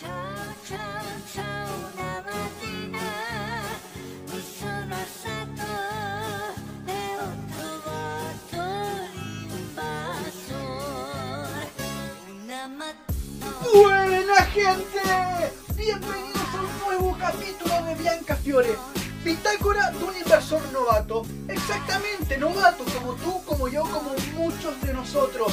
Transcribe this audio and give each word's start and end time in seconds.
¡Buena 0.00 0.10
gente! 14.52 15.00
Bienvenidos 15.74 16.36
a 16.36 16.60
un 16.60 16.78
nuevo 16.86 17.16
capítulo 17.18 17.82
de 17.82 17.94
Bianca 17.96 18.36
Fiore. 18.36 18.76
Bitácora 19.24 19.90
de 19.90 20.04
un 20.04 20.16
inversor 20.16 20.62
novato. 20.72 21.26
Exactamente, 21.48 22.38
novato, 22.38 22.84
como 22.84 23.14
tú, 23.14 23.42
como 23.44 23.66
yo, 23.66 23.82
como 23.82 24.14
muchos 24.36 24.80
de 24.80 24.94
nosotros. 24.94 25.52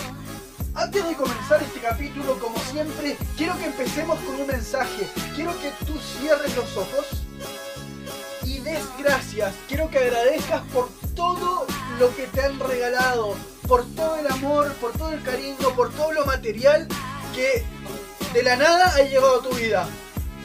Antes 0.76 1.08
de 1.08 1.16
comenzar 1.16 1.64
este 1.64 1.80
capítulo, 1.80 2.38
como 2.38 2.60
siempre, 2.60 3.18
quiero 3.38 3.58
que 3.58 3.66
empecemos 3.66 4.20
con 4.20 4.36
un 4.36 4.46
mensaje. 4.46 5.08
Quiero 5.34 5.58
que 5.62 5.72
tú 5.86 5.98
cierres 6.20 6.54
los 6.54 6.76
ojos 6.76 7.06
y 8.44 8.60
des 8.60 8.84
gracias. 9.00 9.54
Quiero 9.70 9.90
que 9.90 10.00
agradezcas 10.00 10.64
por 10.74 10.90
todo 11.16 11.66
lo 11.98 12.14
que 12.18 12.28
te 12.28 12.42
han 12.42 12.60
regalado, 12.60 13.36
por 13.70 13.86
todo 13.96 14.18
el 14.18 14.28
amor, 14.28 14.74
por 14.74 14.92
todo 14.92 15.12
el 15.12 15.24
cariño, 15.24 15.70
por 15.78 15.94
todo 15.94 16.12
lo 16.12 16.26
material 16.26 16.90
que 17.34 17.64
de 18.34 18.44
la 18.44 18.58
nada 18.58 18.96
ha 18.96 19.02
llegado 19.02 19.40
a 19.40 19.44
tu 19.44 19.56
vida. 19.56 19.88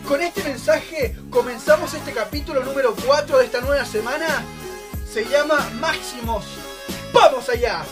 Con 0.07 0.23
este 0.23 0.45
mensaje 0.45 1.17
comenzamos 1.31 1.93
este 1.93 2.13
capítulo 2.13 2.65
número 2.65 2.95
4 3.05 3.39
de 3.39 3.45
esta 3.47 3.61
nueva 3.63 3.85
semana. 3.85 4.45
Se 5.13 5.25
llama 5.25 5.69
Máximos. 5.81 6.45
¡Vamos 7.13 7.49
allá! 7.49 7.85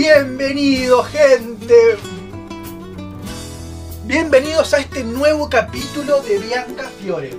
Bienvenidos, 0.00 1.08
gente. 1.08 1.74
Bienvenidos 4.04 4.72
a 4.72 4.78
este 4.78 5.02
nuevo 5.02 5.50
capítulo 5.50 6.22
de 6.22 6.38
Bianca 6.38 6.88
Fiore. 7.00 7.32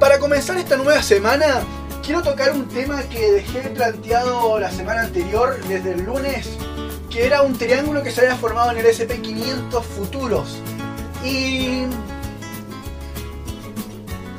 Para 0.00 0.18
comenzar 0.18 0.56
esta 0.56 0.76
nueva 0.76 1.00
semana, 1.00 1.62
quiero 2.04 2.20
tocar 2.20 2.50
un 2.50 2.66
tema 2.66 3.00
que 3.04 3.30
dejé 3.30 3.60
planteado 3.70 4.58
la 4.58 4.72
semana 4.72 5.02
anterior, 5.02 5.56
desde 5.68 5.92
el 5.92 6.02
lunes, 6.02 6.48
que 7.08 7.26
era 7.26 7.42
un 7.42 7.56
triángulo 7.56 8.02
que 8.02 8.10
se 8.10 8.22
había 8.22 8.34
formado 8.34 8.72
en 8.72 8.78
el 8.78 8.86
SP500 8.86 9.82
Futuros. 9.84 10.58
Y 11.22 11.84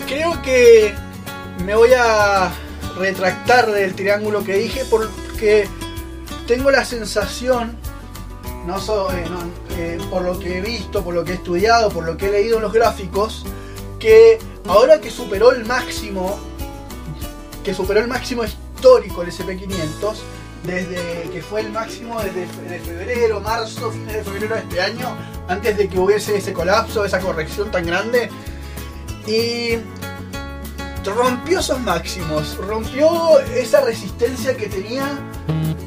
creo 0.10 0.42
que 0.42 0.94
me 1.66 1.74
voy 1.74 1.92
a 1.98 2.52
retractar 2.98 3.72
del 3.72 3.96
triángulo 3.96 4.44
que 4.44 4.56
dije 4.56 4.84
porque 4.90 5.70
tengo 6.48 6.72
la 6.72 6.86
sensación, 6.86 7.78
no, 8.66 8.80
so- 8.80 9.12
eh, 9.12 9.26
eh, 9.78 9.98
por 10.10 10.22
lo 10.24 10.40
que 10.40 10.58
he 10.58 10.62
visto, 10.62 11.04
por 11.04 11.14
lo 11.14 11.24
que 11.24 11.32
he 11.34 11.36
estudiado, 11.36 11.90
por 11.90 12.06
lo 12.06 12.18
que 12.18 12.28
he 12.28 12.32
leído 12.32 12.58
en 12.58 12.64
los 12.64 12.74
gráficos, 12.74 13.46
que 14.00 14.40
ahora 14.68 15.00
que 15.02 15.10
superó 15.10 15.52
el 15.52 15.66
máximo, 15.66 16.40
que 17.64 17.74
superó 17.74 18.00
el 18.02 18.08
máximo 18.08 18.44
histórico 18.44 19.22
el 19.24 19.30
SP500, 19.32 20.16
desde 20.66 21.30
que 21.32 21.42
fue 21.42 21.62
el 21.62 21.72
máximo 21.72 22.20
desde 22.22 22.48
fe- 22.48 22.62
de 22.70 22.80
febrero, 22.80 23.42
marzo, 23.42 23.92
fines 23.92 24.14
de 24.14 24.24
febrero 24.24 24.56
de 24.56 24.62
este 24.62 24.82
año, 24.82 25.18
antes 25.48 25.78
de 25.78 25.88
que 25.90 26.00
hubiese 26.00 26.38
ese 26.38 26.54
colapso, 26.54 27.04
esa 27.06 27.20
corrección 27.20 27.70
tan 27.72 27.86
grande, 27.86 28.30
y 29.28 29.78
rompió 31.06 31.60
esos 31.60 31.80
máximos, 31.82 32.58
rompió 32.58 33.40
esa 33.56 33.82
resistencia 33.82 34.56
que 34.56 34.68
tenía 34.68 35.20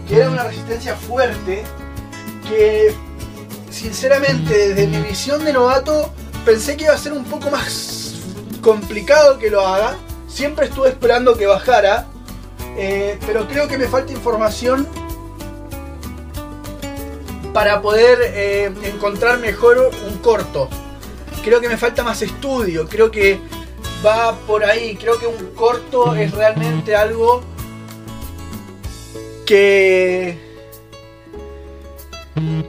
que 0.08 0.16
era 0.16 0.30
una 0.30 0.44
resistencia 0.44 0.94
fuerte, 0.94 1.64
que 2.48 2.94
sinceramente 3.70 4.74
desde 4.74 4.86
mi 4.86 4.98
visión 4.98 5.44
de 5.44 5.52
novato 5.52 6.12
pensé 6.44 6.76
que 6.76 6.84
iba 6.84 6.94
a 6.94 6.98
ser 6.98 7.12
un 7.12 7.24
poco 7.24 7.50
más 7.50 8.14
complicado 8.60 9.38
que 9.38 9.50
lo 9.50 9.66
haga. 9.66 9.96
Siempre 10.28 10.66
estuve 10.66 10.90
esperando 10.90 11.36
que 11.36 11.46
bajara, 11.46 12.06
eh, 12.76 13.18
pero 13.26 13.48
creo 13.48 13.68
que 13.68 13.78
me 13.78 13.88
falta 13.88 14.12
información 14.12 14.86
para 17.52 17.80
poder 17.80 18.18
eh, 18.22 18.70
encontrar 18.84 19.38
mejor 19.38 19.90
un 20.06 20.18
corto. 20.18 20.68
Creo 21.42 21.60
que 21.60 21.68
me 21.68 21.76
falta 21.76 22.02
más 22.02 22.22
estudio, 22.22 22.86
creo 22.88 23.10
que 23.10 23.40
va 24.04 24.34
por 24.46 24.64
ahí, 24.64 24.96
creo 24.96 25.18
que 25.18 25.26
un 25.26 25.52
corto 25.54 26.14
es 26.14 26.32
realmente 26.32 26.94
algo 26.94 27.42
que 29.46 30.44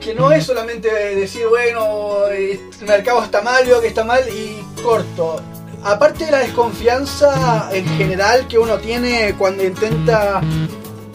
que 0.00 0.14
no 0.14 0.32
es 0.32 0.44
solamente 0.46 0.88
decir 1.14 1.46
bueno 1.46 2.26
el 2.28 2.58
mercado 2.86 3.22
está 3.22 3.42
mal 3.42 3.66
veo 3.66 3.80
que 3.80 3.88
está 3.88 4.04
mal 4.04 4.22
y 4.28 4.64
corto. 4.82 5.42
Aparte 5.84 6.24
de 6.24 6.32
la 6.32 6.38
desconfianza 6.38 7.68
en 7.72 7.86
general 7.96 8.48
que 8.48 8.58
uno 8.58 8.78
tiene 8.78 9.34
cuando 9.38 9.62
intenta 9.64 10.40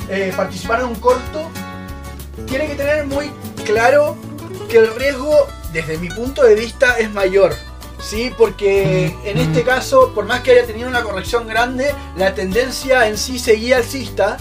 eh, 0.10 0.32
participar 0.36 0.82
en 0.82 0.88
un 0.88 0.96
corto 0.96 1.50
tiene 2.48 2.68
que 2.68 2.76
tener 2.76 3.06
muy 3.06 3.32
claro 3.66 4.16
que 4.70 4.78
el 4.78 4.96
riesgo 4.96 5.48
desde 5.74 5.98
mi 5.98 6.10
punto 6.10 6.44
de 6.44 6.56
vista 6.56 6.98
es 6.98 7.12
mayor 7.12 7.54
Sí, 8.04 8.32
porque 8.38 9.16
en 9.24 9.38
este 9.38 9.64
caso, 9.64 10.14
por 10.14 10.26
más 10.26 10.42
que 10.42 10.52
haya 10.52 10.66
tenido 10.66 10.90
una 10.90 11.04
corrección 11.04 11.48
grande, 11.48 11.96
la 12.18 12.36
tendencia 12.36 13.08
en 13.08 13.18
sí 13.18 13.40
seguía 13.40 13.78
alcista 13.78 14.38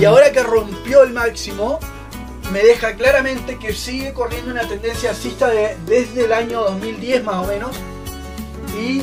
y 0.00 0.04
ahora 0.06 0.32
que 0.32 0.42
rompió 0.42 1.02
el 1.02 1.12
máximo, 1.12 1.78
me 2.52 2.60
deja 2.60 2.94
claramente 2.96 3.58
que 3.58 3.74
sigue 3.74 4.12
corriendo 4.14 4.50
una 4.50 4.66
tendencia 4.66 5.10
alcista 5.10 5.48
de- 5.48 5.76
desde 5.86 6.24
el 6.24 6.32
año 6.32 6.62
2010 6.62 7.22
más 7.22 7.44
o 7.44 7.46
menos. 7.46 7.76
¿Y 8.80 9.02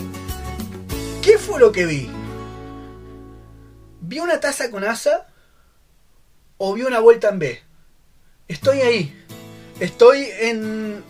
qué 1.22 1.38
fue 1.38 1.60
lo 1.60 1.72
que 1.72 1.86
vi? 1.86 2.10
¿Vi 4.02 4.20
una 4.20 4.40
taza 4.40 4.72
con 4.72 4.84
asa 4.84 5.28
o 6.58 6.74
vi 6.74 6.82
una 6.82 7.00
vuelta 7.00 7.30
en 7.30 7.40
B? 7.40 7.62
Estoy 8.48 8.82
ahí. 8.82 9.26
Estoy 9.80 10.28
en, 10.42 11.04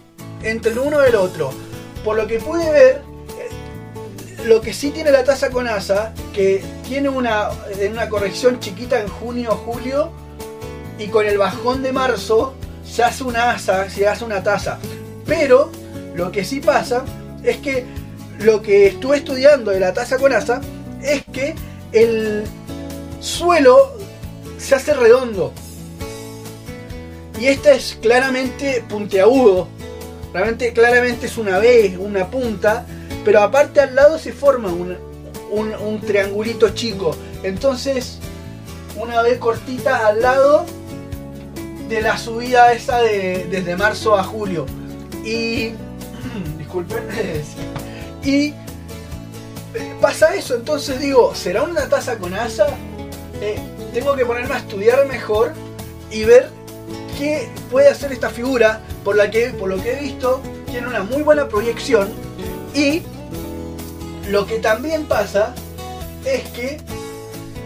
entre 0.43 0.71
el 0.71 0.79
uno 0.79 1.03
y 1.03 1.07
el 1.09 1.15
otro. 1.15 1.51
Por 2.03 2.17
lo 2.17 2.27
que 2.27 2.39
pude 2.39 2.69
ver, 2.69 3.01
eh, 3.39 4.45
lo 4.45 4.61
que 4.61 4.73
sí 4.73 4.91
tiene 4.91 5.11
la 5.11 5.23
taza 5.23 5.49
con 5.49 5.67
asa, 5.67 6.13
que 6.33 6.63
tiene 6.87 7.09
una, 7.09 7.49
en 7.79 7.93
una 7.93 8.09
corrección 8.09 8.59
chiquita 8.59 8.99
en 8.99 9.07
junio 9.07 9.51
julio, 9.65 10.11
y 10.99 11.07
con 11.07 11.25
el 11.25 11.37
bajón 11.37 11.81
de 11.83 11.91
marzo 11.91 12.53
se 12.85 13.03
hace 13.03 13.23
una 13.23 13.51
asa, 13.51 13.89
se 13.89 14.07
hace 14.07 14.23
una 14.23 14.43
taza. 14.43 14.79
Pero 15.25 15.71
lo 16.15 16.31
que 16.31 16.43
sí 16.43 16.59
pasa 16.59 17.03
es 17.43 17.57
que 17.57 17.85
lo 18.39 18.61
que 18.61 18.87
estuve 18.87 19.17
estudiando 19.17 19.71
de 19.71 19.79
la 19.79 19.93
taza 19.93 20.17
con 20.17 20.33
asa 20.33 20.61
es 21.01 21.23
que 21.31 21.55
el 21.91 22.43
suelo 23.19 23.97
se 24.57 24.75
hace 24.75 24.93
redondo. 24.93 25.53
Y 27.39 27.47
este 27.47 27.75
es 27.75 27.97
claramente 28.01 28.83
puntiagudo. 28.87 29.67
Realmente 30.33 30.73
claramente 30.73 31.27
es 31.27 31.37
una 31.37 31.59
B, 31.59 31.95
una 31.99 32.27
punta. 32.29 32.85
Pero 33.23 33.41
aparte 33.41 33.79
al 33.79 33.95
lado 33.95 34.17
se 34.19 34.33
forma 34.33 34.69
un, 34.69 34.97
un- 35.51 36.01
triangulito 36.01 36.69
chico. 36.69 37.15
Entonces, 37.43 38.17
una 38.99 39.21
B 39.21 39.39
cortita 39.39 40.07
al 40.07 40.21
lado 40.21 40.65
de 41.87 42.01
la 42.01 42.17
subida 42.17 42.73
esa 42.73 43.01
de, 43.01 43.47
desde 43.49 43.75
marzo 43.75 44.17
a 44.17 44.23
julio. 44.23 44.65
Y. 45.23 45.71
Disculpen. 46.57 47.03
Y 48.25 48.45
eh, 48.47 48.53
pasa 49.99 50.33
eso, 50.33 50.55
entonces 50.55 50.97
digo, 51.01 51.35
¿será 51.35 51.63
una 51.63 51.89
taza 51.89 52.17
con 52.17 52.33
asa? 52.33 52.67
Eh, 53.41 53.59
tengo 53.93 54.15
que 54.15 54.25
ponerme 54.25 54.55
a 54.55 54.59
estudiar 54.59 55.05
mejor 55.07 55.51
y 56.09 56.23
ver 56.23 56.49
qué 57.17 57.49
puede 57.71 57.89
hacer 57.89 58.11
esta 58.11 58.29
figura, 58.29 58.81
por, 59.03 59.15
la 59.15 59.29
que, 59.29 59.49
por 59.49 59.69
lo 59.69 59.81
que 59.81 59.93
he 59.93 59.99
visto, 59.99 60.41
tiene 60.65 60.87
una 60.87 61.03
muy 61.03 61.21
buena 61.21 61.47
proyección 61.47 62.09
y 62.73 63.01
lo 64.29 64.45
que 64.45 64.59
también 64.59 65.05
pasa 65.05 65.53
es 66.25 66.43
que 66.49 66.79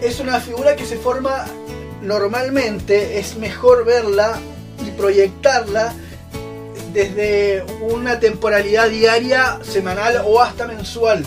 es 0.02 0.20
una 0.20 0.40
figura 0.40 0.76
que 0.76 0.86
se 0.86 0.98
forma 0.98 1.46
normalmente 2.02 3.20
es 3.20 3.38
mejor 3.38 3.86
verla 3.86 4.40
y 4.86 4.92
proyectarla 4.92 5.94
desde 6.94 7.64
una 7.82 8.20
temporalidad 8.20 8.90
diaria, 8.90 9.60
semanal 9.64 10.24
o 10.26 10.42
hasta 10.42 10.68
mensual. 10.68 11.24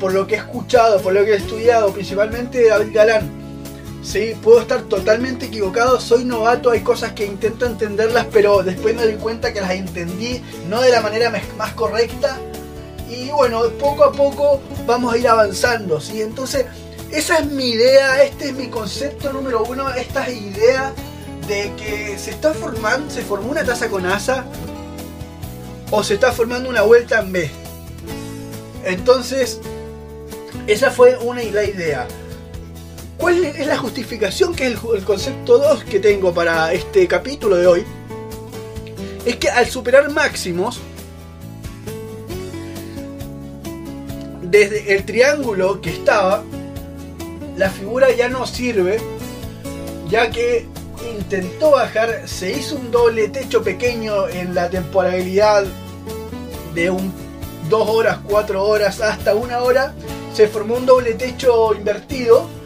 Por 0.00 0.12
lo 0.12 0.26
que 0.26 0.34
he 0.34 0.38
escuchado, 0.38 1.00
por 1.00 1.12
lo 1.12 1.24
que 1.24 1.32
he 1.32 1.36
estudiado, 1.36 1.92
principalmente 1.92 2.58
de 2.58 2.68
David 2.68 2.94
Galán. 2.94 3.43
Sí, 4.04 4.34
puedo 4.42 4.60
estar 4.60 4.82
totalmente 4.82 5.46
equivocado, 5.46 5.98
soy 5.98 6.26
novato, 6.26 6.70
hay 6.70 6.80
cosas 6.80 7.12
que 7.12 7.24
intento 7.24 7.64
entenderlas, 7.64 8.26
pero 8.30 8.62
después 8.62 8.94
me 8.94 9.02
doy 9.02 9.14
cuenta 9.14 9.52
que 9.52 9.62
las 9.62 9.70
entendí 9.70 10.42
no 10.68 10.82
de 10.82 10.90
la 10.90 11.00
manera 11.00 11.32
más 11.56 11.72
correcta. 11.72 12.38
Y 13.08 13.30
bueno, 13.30 13.62
poco 13.80 14.04
a 14.04 14.12
poco 14.12 14.60
vamos 14.86 15.14
a 15.14 15.16
ir 15.16 15.26
avanzando. 15.26 16.00
Entonces, 16.12 16.66
esa 17.10 17.38
es 17.38 17.46
mi 17.46 17.70
idea, 17.70 18.22
este 18.22 18.48
es 18.48 18.54
mi 18.54 18.68
concepto 18.68 19.32
número 19.32 19.64
uno, 19.64 19.88
esta 19.88 20.26
es 20.26 20.36
idea 20.36 20.92
de 21.48 21.72
que 21.76 22.18
se 22.18 22.30
está 22.30 22.52
formando, 22.52 23.10
se 23.10 23.22
formó 23.22 23.50
una 23.50 23.64
taza 23.64 23.88
con 23.88 24.04
asa 24.04 24.44
o 25.90 26.04
se 26.04 26.14
está 26.14 26.30
formando 26.30 26.68
una 26.68 26.82
vuelta 26.82 27.20
en 27.20 27.32
B. 27.32 27.50
Entonces, 28.84 29.60
esa 30.66 30.90
fue 30.90 31.16
una 31.16 31.42
la 31.42 31.64
idea. 31.64 32.06
¿Cuál 33.24 33.42
es 33.42 33.66
la 33.66 33.78
justificación 33.78 34.54
que 34.54 34.66
es 34.66 34.72
el, 34.94 35.02
concepto 35.02 35.56
2 35.56 35.84
que 35.84 35.98
tengo 35.98 36.34
para 36.34 36.74
este 36.74 37.08
capítulo 37.08 37.56
de 37.56 37.66
hoy? 37.66 37.84
Es 39.24 39.36
que 39.36 39.48
al 39.48 39.66
superar 39.66 40.10
máximos, 40.10 40.78
desde 44.42 44.94
el 44.94 45.06
triángulo 45.06 45.80
que 45.80 45.88
estaba, 45.88 46.42
la 47.56 47.70
figura 47.70 48.14
ya 48.14 48.28
no 48.28 48.46
sirve, 48.46 48.98
ya 50.10 50.30
que 50.30 50.66
intentó 51.16 51.70
bajar, 51.70 52.28
se 52.28 52.52
hizo 52.52 52.76
un 52.76 52.90
doble 52.90 53.30
techo 53.30 53.62
pequeño 53.62 54.28
en 54.28 54.54
la 54.54 54.68
temporalidad 54.68 55.64
de 56.74 56.90
un 56.90 57.10
2 57.70 57.88
horas, 57.88 58.18
4 58.28 58.62
horas, 58.62 59.00
hasta 59.00 59.34
una 59.34 59.62
hora, 59.62 59.94
se 60.34 60.46
formó 60.46 60.74
un 60.74 60.84
doble 60.84 61.14
techo 61.14 61.74
invertido 61.74 62.63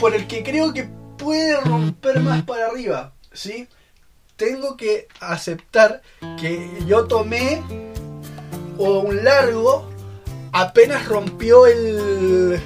por 0.00 0.14
el 0.14 0.26
que 0.26 0.42
creo 0.42 0.72
que 0.72 0.88
puede 1.18 1.60
romper 1.60 2.20
más 2.20 2.42
para 2.42 2.66
arriba, 2.66 3.12
¿sí? 3.32 3.68
Tengo 4.36 4.76
que 4.78 5.06
aceptar 5.20 6.00
que 6.40 6.70
yo 6.86 7.06
tomé 7.06 7.62
o 8.78 9.00
un 9.00 9.22
largo 9.22 9.86
apenas 10.52 11.06
rompió 11.06 11.66
el 11.66 12.58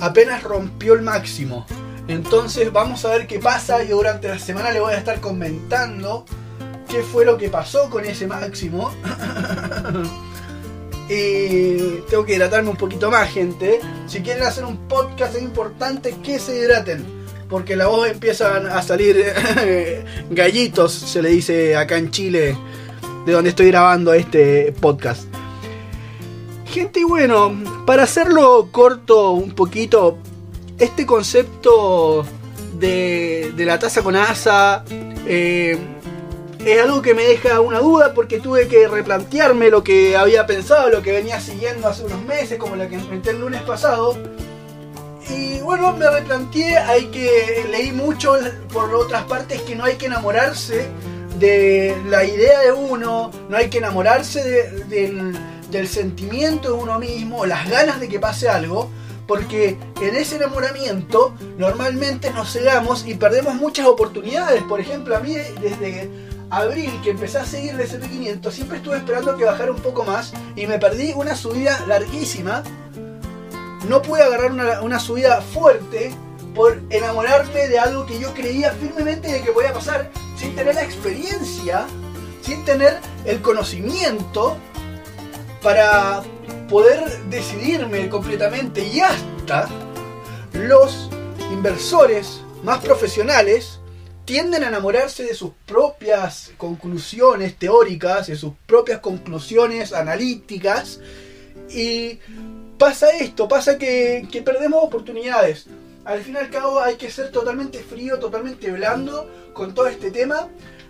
apenas 0.00 0.42
rompió 0.42 0.94
el 0.94 1.02
máximo. 1.02 1.64
Entonces 2.08 2.72
vamos 2.72 3.04
a 3.04 3.10
ver 3.10 3.28
qué 3.28 3.38
pasa. 3.38 3.84
Yo 3.84 3.98
durante 3.98 4.26
la 4.28 4.40
semana 4.40 4.72
le 4.72 4.80
voy 4.80 4.92
a 4.92 4.98
estar 4.98 5.20
comentando 5.20 6.24
qué 6.88 7.02
fue 7.02 7.24
lo 7.24 7.38
que 7.38 7.48
pasó 7.48 7.88
con 7.88 8.04
ese 8.04 8.26
máximo. 8.26 8.92
y 11.12 12.02
tengo 12.08 12.24
que 12.24 12.34
hidratarme 12.34 12.70
un 12.70 12.76
poquito 12.76 13.10
más, 13.10 13.30
gente. 13.30 13.80
Si 14.06 14.20
quieren 14.20 14.44
hacer 14.44 14.64
un 14.64 14.88
podcast 14.88 15.34
es 15.36 15.42
importante 15.42 16.16
que 16.22 16.38
se 16.38 16.56
hidraten. 16.56 17.04
Porque 17.48 17.76
la 17.76 17.86
voz 17.86 18.08
empiezan 18.08 18.66
a 18.66 18.82
salir 18.82 19.22
gallitos, 20.30 20.92
se 20.92 21.20
le 21.20 21.28
dice 21.28 21.76
acá 21.76 21.98
en 21.98 22.10
Chile, 22.10 22.56
de 23.26 23.32
donde 23.32 23.50
estoy 23.50 23.66
grabando 23.66 24.14
este 24.14 24.72
podcast. 24.80 25.24
Gente, 26.64 27.00
y 27.00 27.04
bueno, 27.04 27.54
para 27.84 28.04
hacerlo 28.04 28.68
corto 28.72 29.32
un 29.32 29.50
poquito, 29.50 30.16
este 30.78 31.04
concepto 31.04 32.24
de, 32.78 33.52
la 33.58 33.78
taza 33.78 34.02
con 34.02 34.16
asa 34.16 34.82
eh, 35.26 35.76
es 36.64 36.80
algo 36.80 37.02
que 37.02 37.14
me 37.14 37.24
deja 37.24 37.60
una 37.60 37.80
duda 37.80 38.14
porque 38.14 38.40
tuve 38.40 38.68
que 38.68 38.88
replantearme 38.88 39.70
lo 39.70 39.82
que 39.82 40.16
había 40.16 40.46
pensado, 40.46 40.90
lo 40.90 41.02
que 41.02 41.12
venía 41.12 41.40
siguiendo 41.40 41.88
hace 41.88 42.04
unos 42.04 42.22
meses, 42.24 42.58
como 42.58 42.76
la 42.76 42.88
que 42.88 42.96
enfrenté 42.96 43.30
el 43.30 43.40
lunes 43.40 43.62
pasado. 43.62 44.16
Y 45.28 45.60
bueno, 45.60 45.92
me 45.92 46.08
replanteé, 46.10 46.78
hay 46.78 47.06
que 47.06 47.64
leí 47.70 47.92
mucho 47.92 48.36
por 48.72 48.94
otras 48.94 49.24
partes 49.24 49.62
que 49.62 49.76
no 49.76 49.84
hay 49.84 49.96
que 49.96 50.06
enamorarse 50.06 50.88
de 51.38 51.96
la 52.06 52.24
idea 52.24 52.60
de 52.60 52.72
uno, 52.72 53.30
no 53.48 53.56
hay 53.56 53.70
que 53.70 53.78
enamorarse 53.78 54.42
de, 54.42 54.84
del 54.84 55.36
del 55.72 55.88
sentimiento 55.88 56.68
de 56.68 56.74
uno 56.74 56.98
mismo, 57.00 57.46
las 57.46 57.68
ganas 57.68 57.98
de 57.98 58.08
que 58.08 58.20
pase 58.20 58.48
algo, 58.48 58.90
porque 59.26 59.78
en 60.00 60.14
ese 60.14 60.36
enamoramiento 60.36 61.34
normalmente 61.56 62.30
nos 62.30 62.52
cegamos 62.52 63.06
y 63.06 63.14
perdemos 63.14 63.54
muchas 63.54 63.86
oportunidades. 63.86 64.62
Por 64.64 64.80
ejemplo, 64.80 65.16
a 65.16 65.20
mí 65.20 65.34
desde 65.34 66.10
abril 66.52 67.00
que 67.02 67.10
empecé 67.10 67.38
a 67.38 67.46
seguir 67.46 67.76
de 67.76 67.88
SP500 67.88 68.50
siempre 68.50 68.76
estuve 68.76 68.98
esperando 68.98 69.36
que 69.38 69.44
bajara 69.44 69.72
un 69.72 69.80
poco 69.80 70.04
más 70.04 70.34
y 70.54 70.66
me 70.66 70.78
perdí 70.78 71.12
una 71.16 71.34
subida 71.34 71.84
larguísima. 71.86 72.62
No 73.88 74.02
pude 74.02 74.22
agarrar 74.22 74.52
una, 74.52 74.82
una 74.82 75.00
subida 75.00 75.40
fuerte 75.40 76.14
por 76.54 76.78
enamorarme 76.90 77.68
de 77.68 77.78
algo 77.78 78.04
que 78.04 78.20
yo 78.20 78.34
creía 78.34 78.70
firmemente 78.72 79.32
de 79.32 79.40
que 79.40 79.50
podía 79.50 79.72
pasar 79.72 80.10
sin 80.36 80.54
tener 80.54 80.74
la 80.74 80.82
experiencia, 80.82 81.86
sin 82.42 82.62
tener 82.66 83.00
el 83.24 83.40
conocimiento 83.40 84.58
para 85.62 86.22
poder 86.68 87.22
decidirme 87.30 88.10
completamente 88.10 88.84
y 88.84 89.00
hasta 89.00 89.68
los 90.52 91.08
inversores 91.50 92.42
más 92.62 92.80
profesionales 92.80 93.80
tienden 94.32 94.64
a 94.64 94.68
enamorarse 94.68 95.24
de 95.24 95.34
sus 95.34 95.50
propias 95.66 96.52
conclusiones 96.56 97.54
teóricas, 97.58 98.28
de 98.28 98.36
sus 98.36 98.54
propias 98.64 99.00
conclusiones 99.00 99.92
analíticas 99.92 101.00
y 101.68 102.18
pasa 102.78 103.10
esto, 103.10 103.46
pasa 103.46 103.76
que, 103.76 104.26
perdemos 104.42 104.84
oportunidades. 104.84 105.66
Al 106.06 106.22
fin 106.22 106.32
y 106.32 106.38
al 106.38 106.48
cabo 106.48 106.80
hay 106.80 106.94
que 106.94 107.10
ser 107.10 107.30
totalmente 107.30 107.80
frío, 107.80 108.18
totalmente 108.18 108.70
blando 108.70 109.30
con 109.52 109.74
todo 109.74 109.86
este 109.86 110.10
tema 110.10 110.48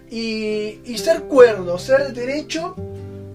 y, 0.08 0.78
y 0.84 0.98
ser 0.98 1.22
cuerdo, 1.22 1.80
ser 1.80 2.12
derecho 2.12 2.76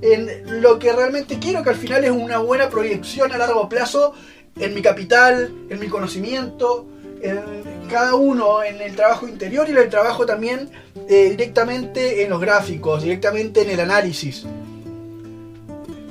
en 0.01 0.62
lo 0.62 0.80
que 0.80 0.94
realmente 0.94 1.38
quiero, 1.38 1.63
que 1.63 1.71
al 1.71 1.75
final 1.75 2.06
es 2.06 2.12
una 2.12 2.38
buena 2.38 2.69
proyección 2.69 3.33
a 3.33 3.38
largo 3.38 3.68
plazo 3.68 4.13
en 4.56 4.74
mi 4.74 4.81
capital, 4.81 5.54
en 5.69 5.80
mi 5.81 5.89
conocimiento, 5.89 6.88
en 7.21 7.77
cada 7.88 8.16
uno 8.16 8.63
en 8.63 8.81
el 8.81 8.95
trabajo 8.95 9.28
interior 9.28 9.68
y 9.68 9.72
en 9.72 9.78
el 9.78 9.89
trabajo 9.89 10.25
también 10.25 10.69
eh, 11.07 11.30
directamente 11.30 12.23
en 12.23 12.30
los 12.30 12.40
gráficos, 12.40 13.04
directamente 13.04 13.62
en 13.62 13.69
el 13.69 13.80
análisis. 13.80 14.45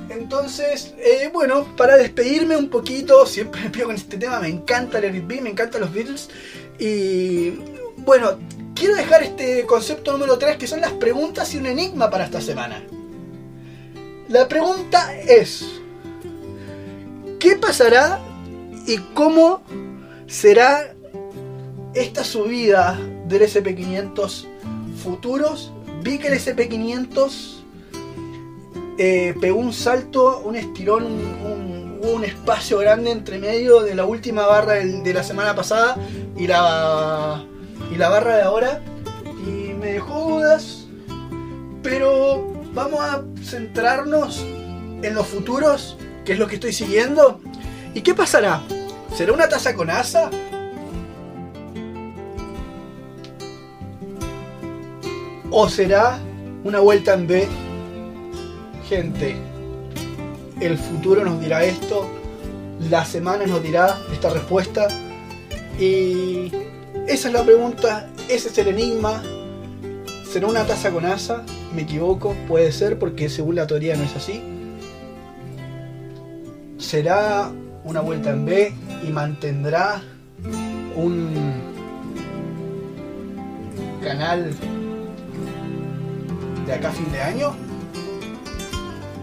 Entonces, 0.09 0.93
eh, 0.97 1.29
bueno, 1.31 1.75
para 1.77 1.95
despedirme 1.95 2.57
un 2.57 2.69
poquito, 2.69 3.25
siempre 3.25 3.61
me 3.61 3.69
pido 3.69 3.85
con 3.85 3.95
este 3.95 4.17
tema, 4.17 4.39
me 4.39 4.49
encanta 4.49 4.99
el 4.99 5.21
B, 5.21 5.41
me 5.41 5.51
encantan 5.51 5.81
los 5.81 5.93
Beatles. 5.93 6.29
Y 6.79 7.51
bueno, 7.97 8.37
quiero 8.75 8.95
dejar 8.95 9.23
este 9.23 9.65
concepto 9.65 10.11
número 10.11 10.37
3 10.37 10.57
que 10.57 10.67
son 10.67 10.81
las 10.81 10.91
preguntas 10.93 11.53
y 11.53 11.57
un 11.57 11.67
enigma 11.67 12.09
para 12.09 12.25
esta 12.25 12.41
semana. 12.41 12.83
La 14.29 14.47
pregunta 14.47 15.17
es, 15.17 15.65
¿qué 17.39 17.55
pasará 17.55 18.19
y 18.85 18.97
cómo 19.13 19.61
será 20.27 20.93
esta 21.99 22.23
subida 22.23 22.99
del 23.27 23.41
SP500 23.41 24.45
futuros? 25.03 25.71
Vi 26.03 26.17
que 26.19 26.27
el 26.27 26.33
SP500 26.35 27.57
eh, 28.97 29.35
pegó 29.39 29.59
un 29.59 29.73
salto, 29.73 30.39
un 30.39 30.55
estirón, 30.55 31.05
un, 31.05 31.99
un, 32.01 32.15
un, 32.15 32.23
espacio 32.23 32.79
grande 32.79 33.11
entre 33.11 33.39
medio 33.39 33.81
de 33.81 33.95
la 33.95 34.05
última 34.05 34.45
barra 34.45 34.73
de 34.75 35.13
la 35.13 35.23
semana 35.23 35.55
pasada 35.55 35.97
y 36.35 36.47
la, 36.47 37.45
y 37.91 37.95
la 37.95 38.09
barra 38.09 38.37
de 38.37 38.43
ahora. 38.43 38.81
Y 39.45 39.73
me 39.73 39.93
dejó 39.93 40.29
dudas, 40.29 40.87
pero 41.83 42.53
vamos 42.73 42.99
a 43.01 43.23
centrarnos 43.43 44.45
en 45.01 45.13
los 45.13 45.27
futuros, 45.27 45.97
que 46.25 46.33
es 46.33 46.39
lo 46.39 46.47
que 46.47 46.55
estoy 46.55 46.73
siguiendo. 46.73 47.39
¿Y 47.93 48.01
qué 48.01 48.13
pasará? 48.13 48.61
¿Será 49.15 49.33
una 49.33 49.47
taza 49.47 49.73
con 49.73 49.89
asa? 49.89 50.29
¿O 55.59 55.67
será 55.67 56.19
una 56.63 56.81
vuelta 56.81 57.15
en 57.15 57.25
B? 57.25 57.47
Gente, 58.87 59.35
el 60.61 60.77
futuro 60.77 61.25
nos 61.25 61.41
dirá 61.41 61.63
esto, 61.63 62.07
la 62.91 63.03
semana 63.03 63.47
nos 63.47 63.63
dirá 63.63 63.97
esta 64.13 64.29
respuesta. 64.29 64.87
Y 65.79 66.51
esa 67.07 67.29
es 67.29 67.33
la 67.33 67.43
pregunta, 67.43 68.07
ese 68.29 68.49
es 68.49 68.57
el 68.59 68.67
enigma. 68.67 69.23
¿Será 70.31 70.45
una 70.45 70.63
taza 70.63 70.91
con 70.91 71.07
asa? 71.07 71.43
me 71.73 71.81
equivoco, 71.81 72.35
puede 72.47 72.71
ser 72.71 72.99
porque 72.99 73.27
según 73.27 73.55
la 73.55 73.65
teoría 73.65 73.95
no 73.95 74.03
es 74.03 74.15
así. 74.15 74.43
Será 76.77 77.51
una 77.83 78.01
vuelta 78.01 78.29
en 78.29 78.45
B 78.45 78.73
y 79.07 79.11
mantendrá 79.11 80.03
un 80.95 81.33
canal 84.03 84.53
de 86.67 86.73
acá 86.73 86.89
a 86.89 86.91
fin 86.91 87.09
de 87.11 87.21
año? 87.21 87.55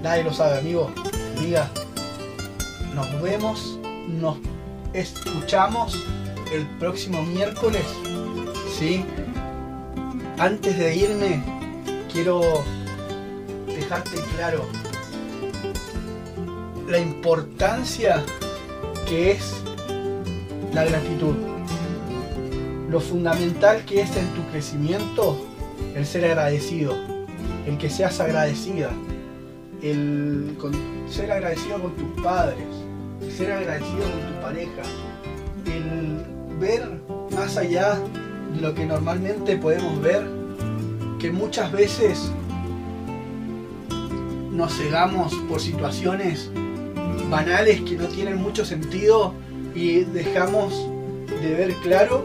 Nadie 0.03 0.25
lo 0.25 0.33
sabe, 0.33 0.59
amigo. 0.59 0.91
Amiga, 1.37 1.71
nos 2.95 3.23
vemos, 3.23 3.79
nos 4.09 4.39
escuchamos 4.95 6.03
el 6.53 6.67
próximo 6.79 7.23
miércoles. 7.23 7.83
¿Sí? 8.77 9.05
Antes 10.39 10.79
de 10.79 10.97
irme, 10.97 11.45
quiero 12.13 12.41
dejarte 13.67 14.21
claro 14.37 14.65
la 16.89 16.99
importancia 16.99 18.25
que 19.07 19.33
es 19.33 19.55
la 20.73 20.85
gratitud. 20.85 21.35
Lo 22.89 23.01
fundamental 23.01 23.85
que 23.85 24.01
es 24.01 24.17
en 24.17 24.29
tu 24.29 24.43
crecimiento 24.51 25.37
el 25.95 26.07
ser 26.07 26.25
agradecido, 26.25 27.14
el 27.67 27.79
que 27.79 27.89
seas 27.89 28.21
agradecida, 28.21 28.91
el 29.83 30.57
ser 31.09 31.33
agradecido 31.33 31.81
con 31.81 31.93
tus 31.97 32.23
padres, 32.23 32.67
ser 33.37 33.53
agradecido 33.53 34.03
con 34.03 34.35
tu 34.35 34.41
pareja, 34.41 34.83
el 35.67 36.59
ver 36.59 37.01
más 37.35 37.57
allá 37.57 37.99
de 38.55 38.61
lo 38.61 38.75
que 38.75 38.87
normalmente 38.87 39.57
podemos 39.57 40.01
ver, 40.01 40.25
que 41.19 41.31
muchas 41.31 41.73
veces 41.73 42.31
nos 44.51 44.73
cegamos 44.77 45.35
por 45.49 45.61
situaciones 45.61 46.51
banales 47.29 47.81
que 47.81 47.97
no 47.97 48.07
tienen 48.07 48.37
mucho 48.37 48.65
sentido 48.65 49.35
y 49.75 50.05
dejamos 50.05 50.89
de 51.43 51.55
ver 51.55 51.75
claro 51.83 52.25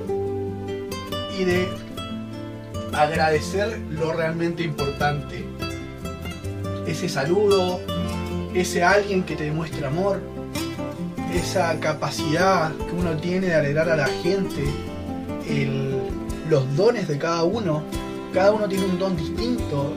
y 1.39 1.43
de 1.43 1.67
agradecer 3.01 3.79
lo 3.91 4.13
realmente 4.13 4.63
importante. 4.63 5.45
Ese 6.85 7.07
saludo, 7.07 7.79
ese 8.53 8.83
alguien 8.83 9.23
que 9.23 9.35
te 9.35 9.45
demuestra 9.45 9.87
amor, 9.87 10.19
esa 11.33 11.79
capacidad 11.79 12.71
que 12.75 12.91
uno 12.97 13.15
tiene 13.17 13.47
de 13.47 13.55
alegrar 13.55 13.89
a 13.89 13.95
la 13.95 14.07
gente, 14.07 14.63
los 16.49 16.75
dones 16.75 17.07
de 17.07 17.17
cada 17.17 17.43
uno, 17.43 17.83
cada 18.33 18.51
uno 18.51 18.67
tiene 18.67 18.85
un 18.85 18.99
don 18.99 19.15
distinto, 19.15 19.93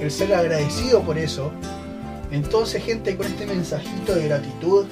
el 0.00 0.10
ser 0.10 0.34
agradecido 0.34 1.02
por 1.02 1.18
eso. 1.18 1.50
Entonces, 2.30 2.82
gente, 2.84 3.16
con 3.16 3.26
este 3.26 3.46
mensajito 3.46 4.14
de 4.14 4.28
gratitud, 4.28 4.86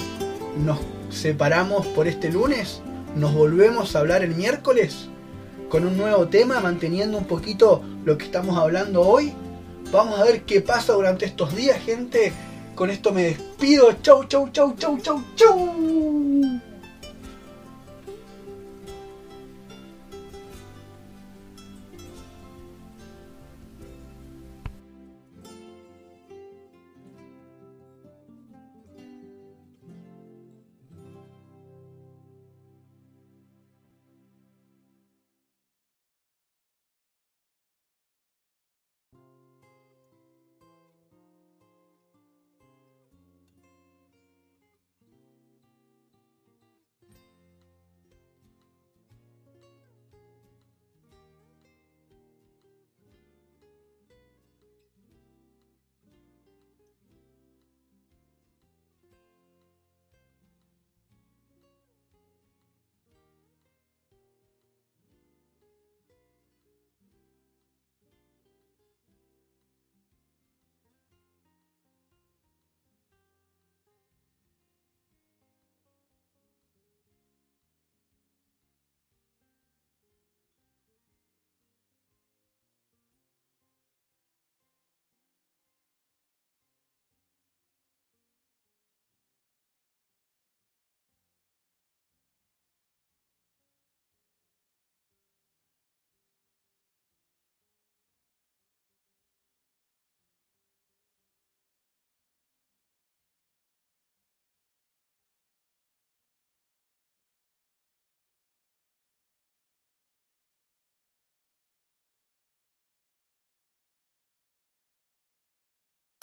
nos 0.65 0.79
separamos 1.11 1.87
por 1.89 2.09
este 2.09 2.31
lunes, 2.31 2.81
nos 3.17 3.33
volvemos 3.33 3.95
a 3.95 4.01
hablar 4.01 4.23
el 4.23 4.35
miércoles 4.35 5.09
con 5.75 5.85
un 5.85 5.97
nuevo 5.97 6.29
tema, 6.29 6.61
manteniendo 6.61 7.19
un 7.19 7.25
poquito 7.25 7.83
lo 8.05 8.17
que 8.17 8.27
estamos 8.27 8.57
hablando 8.57 9.01
hoy. 9.01 9.33
Vamos 9.91 10.21
a 10.21 10.23
ver 10.23 10.43
qué 10.43 10.61
pasa 10.61 10.93
durante 10.93 11.25
estos 11.25 11.57
días, 11.57 11.83
gente. 11.83 12.33
Con 12.77 12.91
esto 12.91 13.11
me 13.11 13.25
despido. 13.25 13.91
Chau, 14.01 14.23
chau, 14.23 14.51
chau, 14.53 14.77
chau, 14.79 14.97
chau, 15.03 15.21
chau. 15.35 16.24